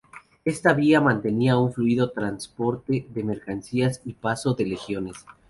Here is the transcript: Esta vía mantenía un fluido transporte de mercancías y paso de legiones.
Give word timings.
Esta 0.45 0.73
vía 0.73 0.99
mantenía 0.99 1.57
un 1.59 1.71
fluido 1.71 2.09
transporte 2.09 3.05
de 3.13 3.23
mercancías 3.23 4.01
y 4.03 4.13
paso 4.13 4.55
de 4.55 4.65
legiones. 4.65 5.17